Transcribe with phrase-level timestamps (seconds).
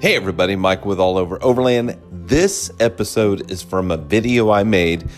[0.00, 2.00] Hey everybody, Mike with All Over Overland.
[2.12, 5.10] This episode is from a video I made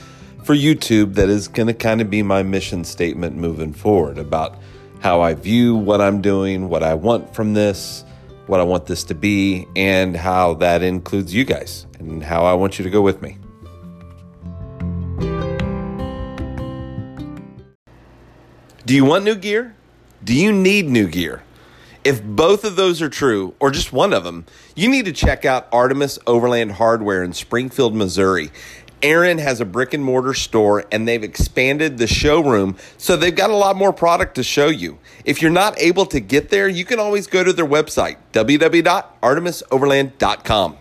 [0.43, 4.57] for YouTube that is going to kind of be my mission statement moving forward about
[5.01, 8.07] how I view what I'm doing, what I want from this,
[8.47, 12.55] what I want this to be, and how that includes you guys and how I
[12.55, 13.37] want you to go with me.
[18.87, 19.77] Do you want new gear?
[20.25, 21.43] Do you need new gear?
[22.03, 25.45] If both of those are true, or just one of them, you need to check
[25.45, 28.51] out Artemis Overland Hardware in Springfield, Missouri.
[29.03, 33.49] Aaron has a brick and mortar store and they've expanded the showroom so they've got
[33.49, 34.99] a lot more product to show you.
[35.25, 40.77] If you're not able to get there, you can always go to their website, www.artemisoverland.com.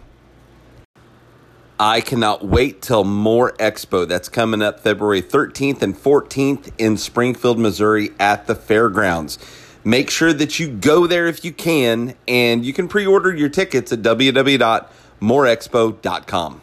[1.81, 7.57] I cannot wait till more expo that's coming up February 13th and 14th in Springfield,
[7.57, 9.39] Missouri at the fairgrounds.
[9.83, 13.49] Make sure that you go there if you can, and you can pre order your
[13.49, 16.61] tickets at www.moreexpo.com.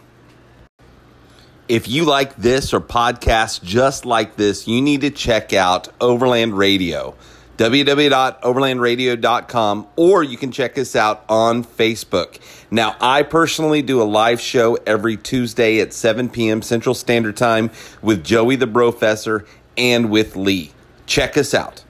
[1.68, 6.56] If you like this or podcasts just like this, you need to check out Overland
[6.56, 7.16] Radio,
[7.56, 12.38] www.overlandradio.com, or you can check us out on Facebook.
[12.70, 16.62] Now, I personally do a live show every Tuesday at 7 p.m.
[16.62, 19.44] Central Standard Time with Joey the Professor
[19.76, 20.70] and with Lee.
[21.06, 21.82] Check us out.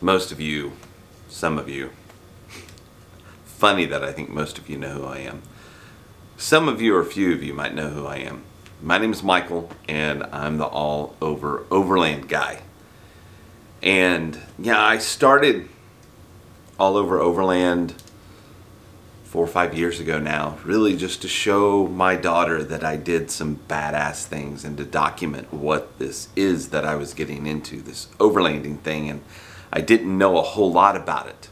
[0.00, 0.72] Most of you,
[1.26, 1.90] some of you,
[3.44, 5.40] funny that I think most of you know who I am.
[6.36, 8.42] Some of you or a few of you might know who I am.
[8.82, 12.60] My name is Michael and I'm the all over overland guy.
[13.82, 15.66] And yeah, I started
[16.78, 17.94] all over overland
[19.24, 23.30] four or five years ago now, really just to show my daughter that I did
[23.30, 28.08] some badass things and to document what this is that I was getting into, this
[28.18, 29.08] overlanding thing.
[29.08, 29.22] And
[29.72, 31.48] I didn't know a whole lot about it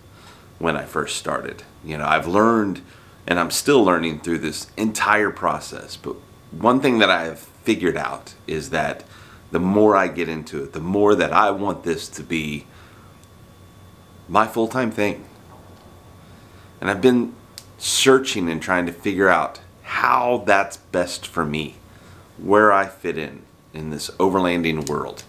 [0.58, 1.62] when I first started.
[1.84, 2.80] You know, I've learned
[3.26, 5.96] and I'm still learning through this entire process.
[5.96, 6.16] But
[6.50, 9.04] one thing that I have figured out is that
[9.50, 12.66] the more I get into it, the more that I want this to be
[14.28, 15.24] my full time thing.
[16.80, 17.34] And I've been
[17.78, 21.76] searching and trying to figure out how that's best for me,
[22.38, 23.42] where I fit in
[23.72, 25.24] in this overlanding world.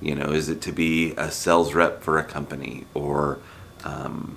[0.00, 3.40] You know, is it to be a sales rep for a company or
[3.84, 4.36] um,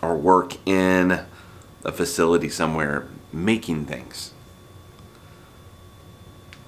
[0.00, 1.20] or work in
[1.84, 4.32] a facility somewhere making things?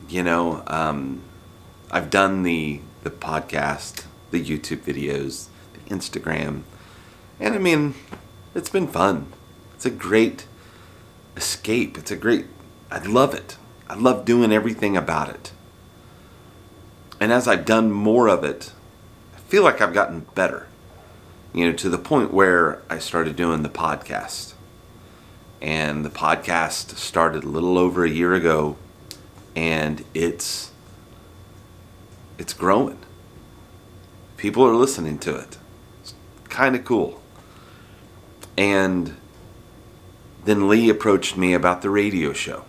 [0.08, 1.22] You know, um,
[1.90, 6.62] I've done the the podcast, the YouTube videos, the Instagram,
[7.40, 7.94] and I mean,
[8.54, 9.32] it's been fun.
[9.74, 10.46] It's a great
[11.36, 11.96] escape.
[11.96, 12.46] It's a great,
[12.90, 13.56] I love it.
[13.88, 15.52] I love doing everything about it.
[17.20, 18.72] And as I've done more of it,
[19.34, 20.66] I feel like I've gotten better.
[21.52, 24.54] You know, to the point where I started doing the podcast.
[25.60, 28.76] And the podcast started a little over a year ago
[29.58, 30.70] and it's
[32.38, 32.98] it's growing.
[34.36, 35.58] People are listening to it.
[36.00, 36.14] It's
[36.48, 37.20] kind of cool.
[38.56, 39.16] And
[40.44, 42.64] then Lee approached me about the radio show.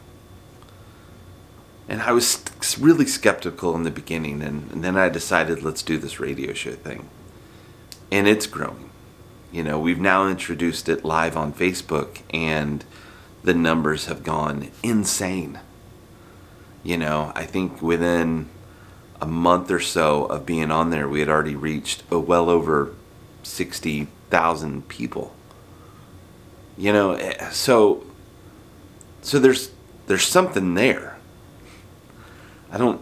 [1.87, 2.43] And I was
[2.77, 6.71] really skeptical in the beginning, and, and, then I decided let's do this radio show
[6.71, 7.09] thing.
[8.11, 8.89] And it's growing.
[9.51, 12.83] You know, we've now introduced it live on Facebook, and
[13.43, 15.59] the numbers have gone insane.
[16.83, 18.49] You know, I think within
[19.21, 22.93] a month or so of being on there, we had already reached a well over
[23.43, 25.33] 60,000 people
[26.79, 28.03] you know eh, so
[29.21, 29.69] so there's
[30.07, 31.18] there's something there
[32.71, 33.01] i don't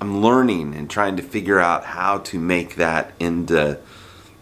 [0.00, 3.78] i'm learning and trying to figure out how to make that into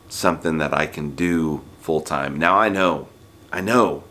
[0.09, 3.09] something that i can do full time now i know
[3.53, 4.05] i know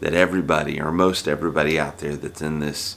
[0.00, 2.96] that everybody or most everybody out there that's in this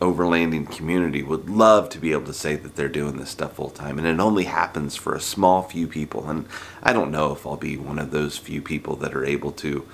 [0.00, 3.68] overlanding community would love to be able to say that they're doing this stuff full
[3.68, 6.46] time and it only happens for a small few people and
[6.82, 9.86] i don't know if i'll be one of those few people that are able to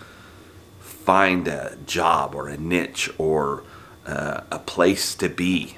[0.78, 3.64] find a job or a niche or
[4.06, 5.76] uh, a place to be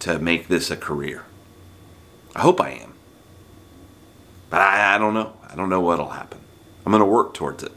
[0.00, 1.24] to make this a career.
[2.34, 2.94] I hope I am.
[4.50, 5.34] But I, I don't know.
[5.48, 6.40] I don't know what'll happen.
[6.84, 7.72] I'm going to work towards it.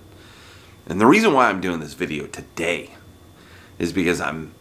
[0.86, 2.92] And the reason why I'm doing this video today
[3.80, 4.54] is because I'm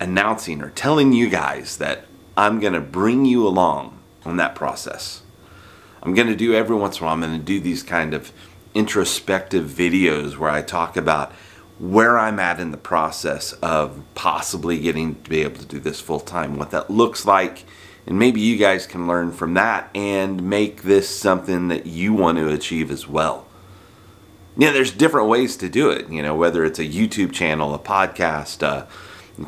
[0.00, 2.06] announcing or telling you guys that
[2.36, 5.22] I'm going to bring you along on that process.
[6.02, 8.14] I'm going to do every once in a while, I'm going to do these kind
[8.14, 8.32] of
[8.74, 11.32] introspective videos where I talk about
[11.80, 15.98] where I'm at in the process of possibly getting to be able to do this
[15.98, 17.64] full time, what that looks like,
[18.06, 22.36] and maybe you guys can learn from that and make this something that you want
[22.36, 23.46] to achieve as well.
[24.58, 27.78] Yeah, there's different ways to do it, you know, whether it's a YouTube channel, a
[27.78, 28.84] podcast, uh,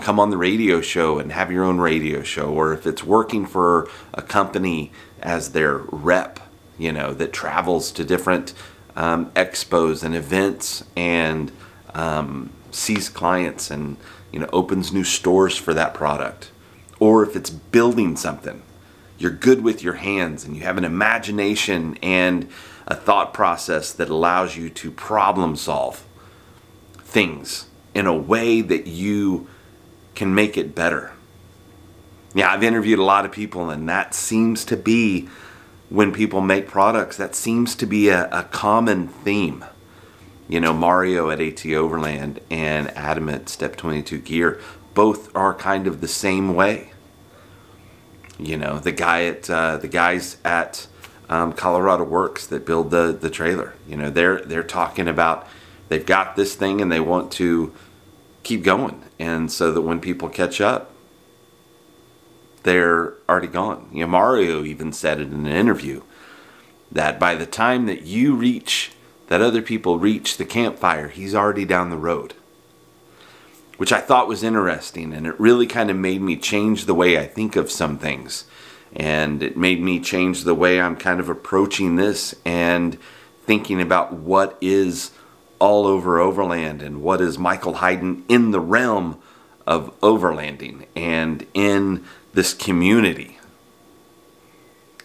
[0.00, 3.44] come on the radio show and have your own radio show, or if it's working
[3.44, 4.90] for a company
[5.20, 6.40] as their rep,
[6.78, 8.54] you know, that travels to different
[8.96, 11.52] um, expos and events and
[11.94, 13.96] um, sees clients and
[14.32, 16.50] you know opens new stores for that product.
[16.98, 18.62] Or if it's building something
[19.22, 22.48] you're good with your hands and you have an imagination and
[22.88, 26.04] a thought process that allows you to problem solve
[26.98, 29.46] things in a way that you
[30.16, 31.12] can make it better.
[32.34, 35.28] Yeah i've interviewed a lot of people and that seems to be
[35.88, 39.64] when people make products that seems to be a, a common theme
[40.48, 44.60] you know, Mario at AT Overland and Adam at Step 22 Gear
[44.94, 46.90] both are kind of the same way.
[48.38, 50.86] You know, the guy at uh, the guys at
[51.28, 53.74] um, Colorado Works that build the the trailer.
[53.86, 55.46] You know, they're they're talking about
[55.88, 57.72] they've got this thing and they want to
[58.42, 60.90] keep going, and so that when people catch up,
[62.64, 63.88] they're already gone.
[63.92, 66.02] You know, Mario even said in an interview
[66.90, 68.92] that by the time that you reach
[69.32, 72.34] that other people reach the campfire, he's already down the road.
[73.78, 77.18] Which I thought was interesting, and it really kind of made me change the way
[77.18, 78.44] I think of some things.
[78.94, 82.98] And it made me change the way I'm kind of approaching this and
[83.46, 85.12] thinking about what is
[85.58, 89.18] all over Overland and what is Michael Hayden in the realm
[89.66, 92.04] of overlanding and in
[92.34, 93.38] this community.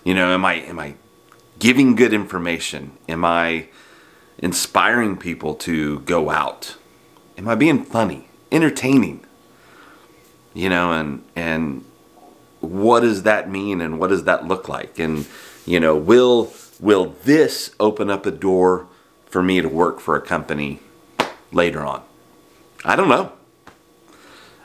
[0.04, 0.96] You know, am I am I
[1.60, 2.98] giving good information?
[3.08, 3.70] Am I
[4.40, 6.78] inspiring people to go out?
[7.38, 9.26] Am I being funny, entertaining?
[10.54, 11.84] You know, and and
[12.60, 15.00] what does that mean and what does that look like?
[15.00, 15.26] And
[15.66, 18.88] you know, will will this open up a door
[19.26, 20.80] for me to work for a company
[21.52, 22.04] later on?
[22.84, 23.34] I don't know.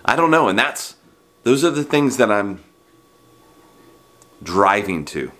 [0.05, 0.97] I don't know, and that's
[1.43, 2.61] those are the things that I'm
[4.43, 5.31] driving to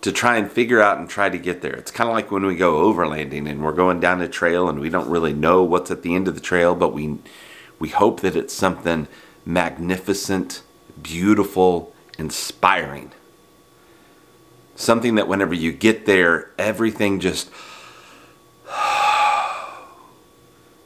[0.00, 1.74] to try and figure out and try to get there.
[1.74, 4.78] It's kind of like when we go overlanding and we're going down a trail and
[4.80, 7.18] we don't really know what's at the end of the trail, but we
[7.78, 9.06] we hope that it's something
[9.44, 10.62] magnificent,
[11.00, 13.12] beautiful, inspiring.
[14.74, 17.50] Something that whenever you get there, everything just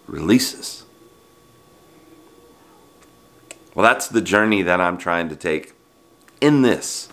[0.06, 0.84] releases.
[3.74, 5.72] Well, that's the journey that I'm trying to take
[6.40, 7.08] in this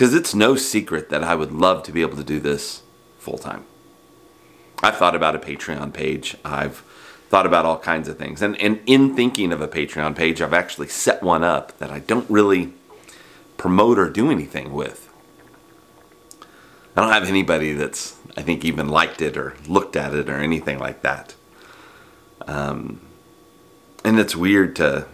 [0.00, 2.80] because it's no secret that I would love to be able to do this
[3.18, 3.66] full time.
[4.82, 6.38] I've thought about a Patreon page.
[6.42, 6.78] I've
[7.28, 8.40] thought about all kinds of things.
[8.40, 11.98] And, and in thinking of a Patreon page, I've actually set one up that I
[11.98, 12.72] don't really
[13.58, 15.12] promote or do anything with.
[16.96, 20.36] I don't have anybody that's, I think, even liked it or looked at it or
[20.36, 21.34] anything like that.
[22.46, 23.02] Um,
[24.02, 25.06] and it's weird to,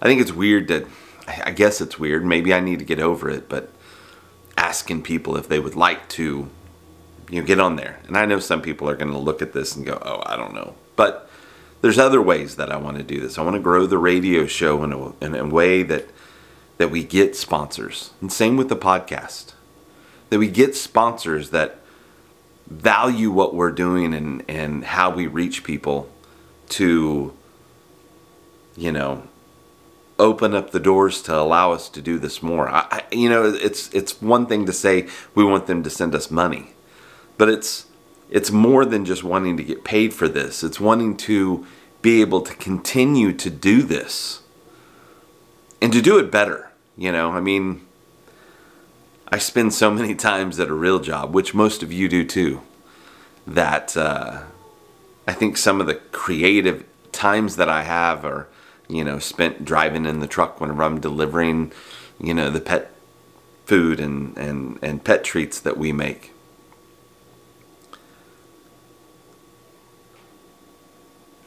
[0.00, 0.86] I think it's weird to,
[1.26, 2.24] I guess it's weird.
[2.24, 3.72] Maybe I need to get over it, but
[4.60, 6.46] asking people if they would like to
[7.30, 7.98] you know get on there.
[8.06, 10.36] And i know some people are going to look at this and go oh i
[10.36, 10.74] don't know.
[10.96, 11.28] But
[11.80, 13.38] there's other ways that i want to do this.
[13.38, 16.08] I want to grow the radio show in a, in a way that
[16.76, 18.10] that we get sponsors.
[18.20, 19.54] And same with the podcast.
[20.28, 21.78] That we get sponsors that
[22.66, 26.08] value what we're doing and and how we reach people
[26.68, 27.32] to
[28.76, 29.22] you know
[30.20, 32.68] open up the doors to allow us to do this more.
[32.68, 36.30] I, you know, it's it's one thing to say we want them to send us
[36.30, 36.74] money,
[37.38, 37.86] but it's
[38.30, 40.62] it's more than just wanting to get paid for this.
[40.62, 41.66] It's wanting to
[42.02, 44.42] be able to continue to do this
[45.82, 46.70] and to do it better.
[46.96, 47.86] You know, I mean,
[49.28, 52.60] I spend so many times at a real job, which most of you do too,
[53.46, 54.42] that uh,
[55.26, 58.48] I think some of the creative times that I have are
[58.90, 61.72] you know, spent driving in the truck whenever I'm delivering,
[62.20, 62.90] you know, the pet
[63.64, 66.32] food and, and, and pet treats that we make.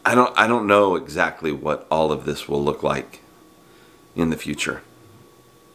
[0.06, 3.22] I don't I don't know exactly what all of this will look like
[4.16, 4.82] in the future.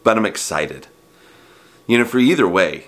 [0.03, 0.87] But I'm excited.
[1.87, 2.87] You know, for either way,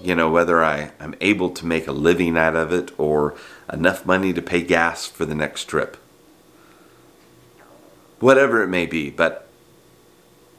[0.00, 3.36] you know, whether I, I'm able to make a living out of it or
[3.72, 5.96] enough money to pay gas for the next trip
[8.20, 9.10] whatever it may be.
[9.10, 9.48] But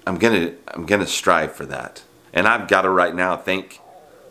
[0.05, 2.03] I'm gonna I'm gonna strive for that,
[2.33, 3.79] and I've got to right now thank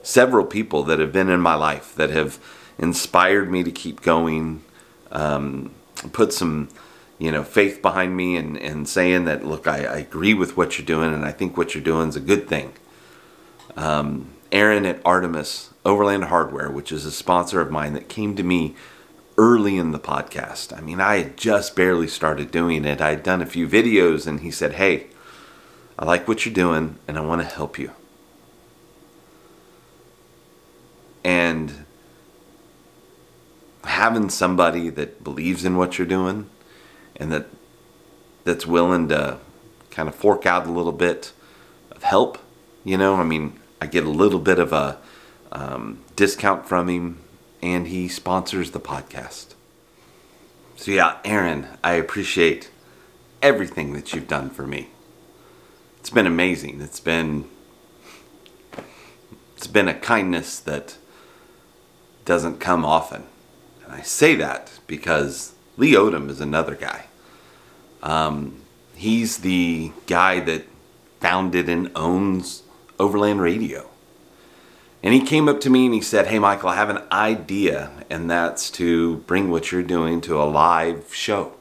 [0.03, 2.39] several people that have been in my life that have
[2.79, 4.63] inspired me to keep going,
[5.13, 5.71] um,
[6.13, 6.69] put some,
[7.19, 10.79] you know, faith behind me and, and saying that, look, I, I agree with what
[10.79, 12.73] you're doing and I think what you're doing is a good thing.
[13.77, 18.43] Um, Aaron at Artemis Overland Hardware, which is a sponsor of mine that came to
[18.43, 18.75] me
[19.41, 20.77] early in the podcast.
[20.77, 23.01] I mean, I had just barely started doing it.
[23.01, 25.07] I had done a few videos and he said, Hey,
[25.99, 27.93] I like what you're doing and I want to help you.
[31.25, 31.87] And
[33.85, 36.51] having somebody that believes in what you're doing
[37.17, 37.47] and that
[38.45, 39.39] that's willing to
[39.91, 41.33] kind of fork out a little bit
[41.91, 42.37] of help,
[42.85, 44.99] you know, I mean, I get a little bit of a
[45.51, 47.19] um, discount from him
[47.63, 49.55] and he sponsors the podcast.
[50.77, 52.71] So, yeah, Aaron, I appreciate
[53.43, 54.89] everything that you've done for me.
[55.99, 56.81] It's been amazing.
[56.81, 57.45] It's been
[59.57, 60.97] it's been a kindness that
[62.25, 63.25] doesn't come often.
[63.85, 67.05] And I say that because Lee Odom is another guy.
[68.03, 68.63] Um,
[68.95, 70.65] he's the guy that
[71.21, 72.63] founded and owns
[72.99, 73.90] Overland Radio.
[75.03, 77.91] And he came up to me and he said, Hey, Michael, I have an idea,
[78.11, 81.55] and that's to bring what you're doing to a live show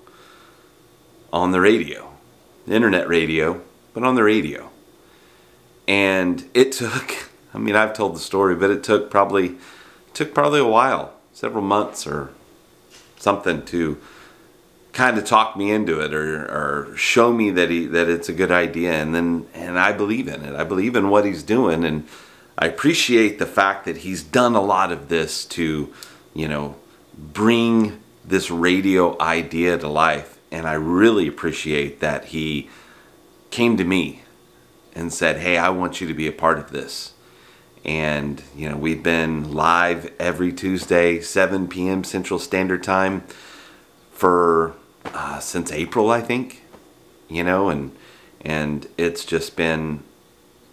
[1.31, 2.11] on the radio,
[2.67, 3.61] internet radio,
[3.93, 4.69] but on the radio.
[5.87, 9.55] And it took, I mean, I've told the story, but it took probably,
[10.13, 12.29] took probably a while, several months or
[13.17, 13.97] something to
[14.91, 18.33] kind of talk me into it or, or show me that he that it's a
[18.33, 20.55] good idea and then and I believe in it.
[20.55, 22.07] I believe in what he's doing and
[22.61, 25.93] I appreciate the fact that he's done a lot of this to,
[26.33, 26.75] you know,
[27.17, 30.37] bring this radio idea to life.
[30.51, 32.69] And I really appreciate that he
[33.49, 34.23] came to me
[34.93, 37.13] and said, Hey, I want you to be a part of this.
[37.85, 42.03] And, you know, we've been live every Tuesday, 7 p.m.
[42.03, 43.23] Central Standard Time
[44.11, 44.75] for
[45.05, 46.61] uh, since April, I think,
[47.29, 47.95] you know, and,
[48.41, 50.03] and it's just been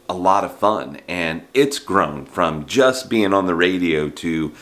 [0.09, 4.53] a lot of fun and it's grown from just being on the radio to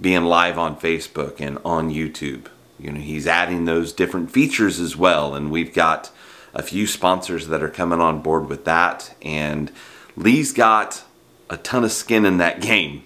[0.00, 2.46] being live on Facebook and on YouTube.
[2.78, 6.10] You know, he's adding those different features as well and we've got
[6.54, 9.70] a few sponsors that are coming on board with that and
[10.16, 11.04] Lee's got
[11.50, 13.04] a ton of skin in that game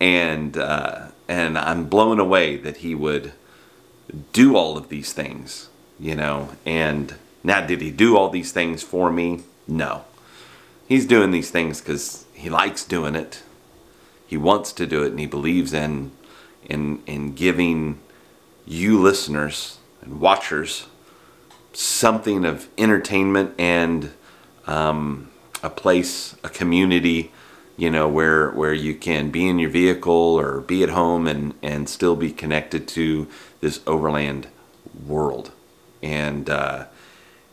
[0.00, 3.32] and uh, and I'm blown away that he would
[4.32, 6.50] do all of these things, you know.
[6.64, 9.42] And now, did he do all these things for me?
[9.66, 10.04] No
[10.88, 13.42] he's doing these things because he likes doing it.
[14.26, 16.10] He wants to do it, and he believes in
[16.64, 18.00] in in giving
[18.66, 20.86] you listeners and watchers
[21.72, 24.12] something of entertainment and
[24.66, 25.30] um,
[25.62, 27.32] a place, a community,
[27.76, 31.54] you know, where where you can be in your vehicle or be at home and
[31.62, 33.28] and still be connected to
[33.60, 34.48] this overland
[35.06, 35.52] world.
[36.02, 36.86] And uh,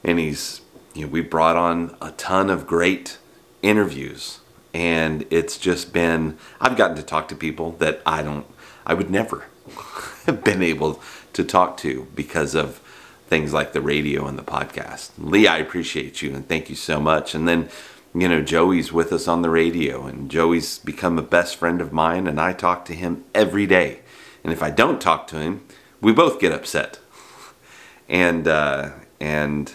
[0.04, 0.62] and he's
[0.94, 3.18] you know we brought on a ton of great
[3.66, 4.40] interviews
[4.74, 8.46] and it's just been I've gotten to talk to people that I don't
[8.86, 9.46] I would never
[10.26, 11.02] have been able
[11.34, 12.80] to talk to because of
[13.28, 15.10] things like the radio and the podcast.
[15.18, 17.34] Lee, I appreciate you and thank you so much.
[17.34, 17.70] And then,
[18.14, 21.92] you know, Joey's with us on the radio and Joey's become a best friend of
[21.92, 24.02] mine and I talk to him every day.
[24.44, 25.66] And if I don't talk to him,
[26.02, 27.00] we both get upset.
[28.08, 29.74] And uh and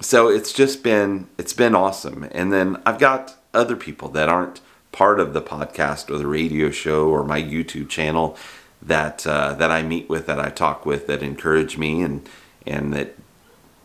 [0.00, 2.28] so it's just been it's been awesome.
[2.32, 4.60] And then i've got other people that aren't
[4.92, 8.36] part of the podcast or the radio show or my youtube channel
[8.80, 12.28] that uh, that i meet with that i talk with that encourage me and
[12.66, 13.14] and that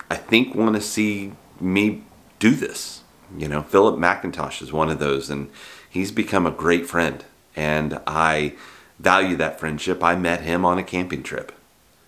[0.10, 2.04] i think want to see me
[2.40, 3.04] do this.
[3.38, 5.50] You know philip mcintosh is one of those and
[5.90, 7.24] he's become a great friend.
[7.56, 8.56] And i
[9.00, 10.04] value that friendship.
[10.04, 11.52] I met him on a camping trip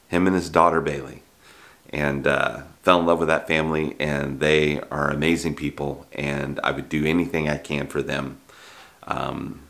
[0.07, 1.23] him and his daughter bailey
[1.91, 6.71] and uh, fell in love with that family and they are amazing people and I
[6.71, 8.39] would do anything I can for them
[9.03, 9.61] um,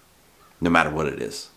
[0.60, 1.50] no matter what it is.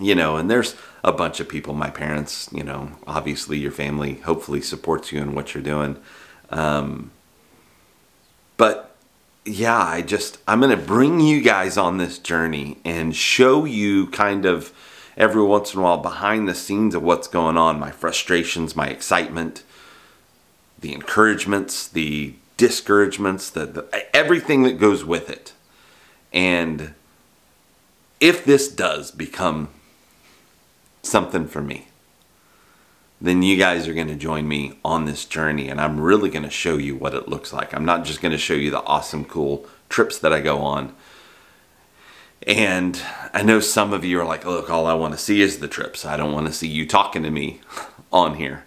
[0.00, 4.14] You know and there's a bunch of people my parents you know obviously your family
[4.14, 5.96] hopefully supports you in what you're doing
[6.50, 7.10] um,
[8.56, 8.96] but
[9.44, 14.44] yeah I just I'm gonna bring you guys on this journey and show you kind
[14.44, 14.72] of
[15.18, 18.86] every once in a while behind the scenes of what's going on my frustrations my
[18.86, 19.62] excitement
[20.80, 25.52] the encouragements, the discouragements, the, the everything that goes with it.
[26.32, 26.94] And
[28.20, 29.68] if this does become
[31.02, 31.88] something for me,
[33.20, 36.44] then you guys are going to join me on this journey and I'm really going
[36.44, 37.74] to show you what it looks like.
[37.74, 40.94] I'm not just going to show you the awesome, cool trips that I go on.
[42.48, 42.98] And
[43.34, 45.68] I know some of you are like, look, all I want to see is the
[45.68, 46.06] trips.
[46.06, 47.60] I don't want to see you talking to me
[48.10, 48.64] on here.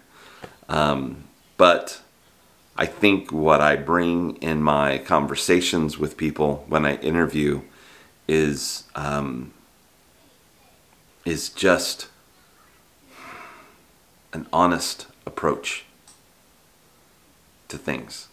[0.68, 1.24] Um,
[1.56, 2.00] but
[2.76, 7.62] I think what I bring in my conversations with people when I interview
[8.28, 9.52] is um,
[11.24, 12.08] is just
[14.32, 15.84] an honest approach
[17.66, 18.28] to things,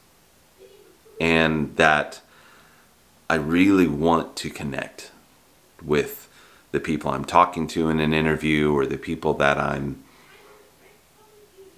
[1.20, 2.22] and that
[3.30, 5.12] I really want to connect
[5.82, 6.30] with
[6.72, 10.04] the people I'm talking to in an interview or the people that I'm,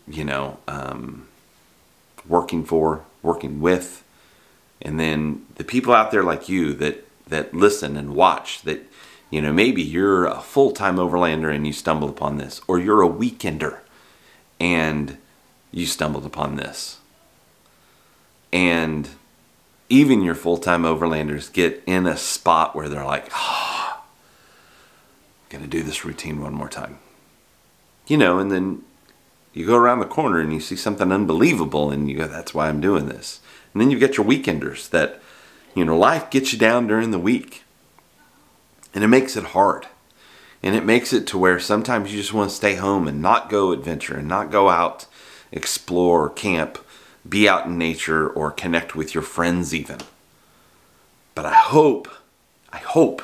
[0.07, 1.27] you know, um,
[2.27, 4.03] working for, working with,
[4.81, 8.85] and then the people out there like you that that listen and watch that
[9.29, 13.09] you know maybe you're a full-time overlander and you stumbled upon this or you're a
[13.09, 13.79] weekender
[14.59, 15.17] and
[15.71, 16.97] you stumbled upon this.
[18.51, 19.09] And
[19.87, 23.70] even your full-time overlanders get in a spot where they're like oh,
[25.51, 26.97] gonna do this routine one more time.
[28.07, 28.83] You know and then
[29.53, 32.69] you go around the corner and you see something unbelievable and you go that's why
[32.69, 33.39] i'm doing this.
[33.73, 35.21] And then you've got your weekenders that
[35.75, 37.63] you know life gets you down during the week.
[38.93, 39.87] And it makes it hard.
[40.63, 43.49] And it makes it to where sometimes you just want to stay home and not
[43.49, 45.05] go adventure and not go out
[45.51, 46.77] explore camp
[47.27, 49.99] be out in nature or connect with your friends even.
[51.35, 52.07] But i hope
[52.71, 53.21] i hope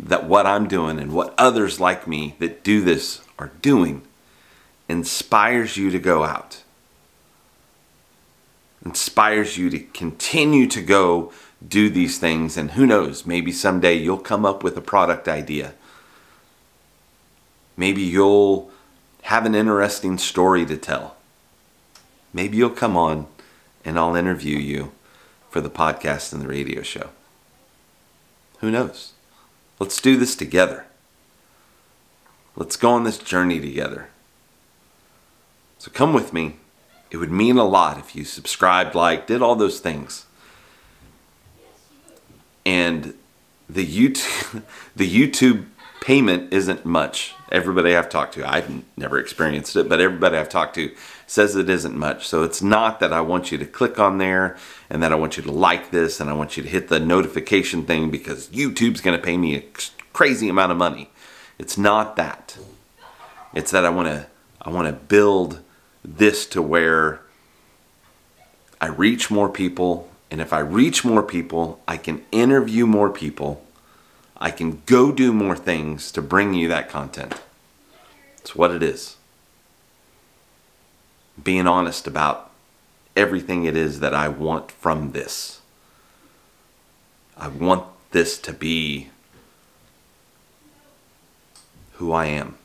[0.00, 4.02] that what i'm doing and what others like me that do this are doing
[4.88, 6.62] inspires you to go out,
[8.84, 11.32] inspires you to continue to go
[11.66, 12.56] do these things.
[12.56, 15.74] And who knows, maybe someday you'll come up with a product idea.
[17.76, 18.70] Maybe you'll
[19.22, 21.16] have an interesting story to tell.
[22.32, 23.26] Maybe you'll come on
[23.84, 24.92] and I'll interview you
[25.50, 27.10] for the podcast and the radio show.
[28.60, 29.12] Who knows?
[29.78, 30.86] Let's do this together.
[32.56, 34.08] Let's go on this journey together.
[35.78, 36.56] So come with me.
[37.10, 40.26] It would mean a lot if you subscribed, liked, did all those things.
[42.66, 43.14] And
[43.68, 44.62] the YouTube,
[44.96, 45.66] the YouTube
[46.00, 47.34] payment isn't much.
[47.50, 50.94] Everybody I've talked to, I've never experienced it, but everybody I've talked to
[51.26, 52.26] says it isn't much.
[52.26, 54.56] So it's not that I want you to click on there
[54.90, 57.00] and that I want you to like this and I want you to hit the
[57.00, 59.64] notification thing because YouTube's going to pay me a
[60.12, 61.10] crazy amount of money.
[61.58, 62.58] It's not that.
[63.54, 64.26] It's that I want to
[64.60, 65.60] I want to build
[66.04, 67.20] this to where
[68.80, 70.08] I reach more people.
[70.30, 73.64] And if I reach more people, I can interview more people.
[74.40, 77.34] I can go do more things to bring you that content.
[78.38, 79.16] It's what it is.
[81.42, 82.50] Being honest about
[83.16, 85.60] everything it is that I want from this.
[87.36, 89.10] I want this to be
[91.94, 92.56] who I am.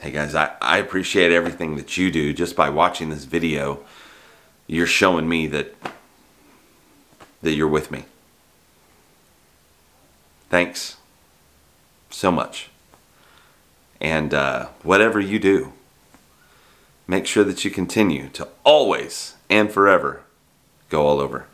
[0.00, 3.80] Hey guys, I, I appreciate everything that you do just by watching this video.
[4.66, 5.74] You're showing me that
[7.42, 8.04] that you're with me.
[10.52, 10.98] Thanks
[12.10, 12.68] so much.
[14.02, 15.72] And uh, whatever you do,
[17.08, 20.24] make sure that you continue to always and forever
[20.90, 21.46] go all over.